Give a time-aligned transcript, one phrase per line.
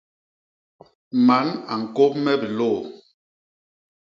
[1.27, 2.77] Man a ñkôp me bilôô.